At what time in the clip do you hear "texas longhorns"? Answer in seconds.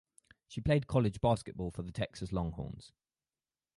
1.91-2.91